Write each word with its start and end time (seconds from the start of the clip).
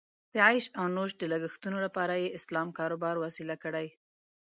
د 0.33 0.35
عیش 0.47 0.65
او 0.79 0.85
نوش 0.95 1.11
د 1.17 1.23
لګښتونو 1.31 1.77
لپاره 1.85 2.13
یې 2.23 2.33
اسلام 2.37 2.67
کاروبار 2.77 3.15
وسیله 3.25 3.55
کړې. 3.63 3.87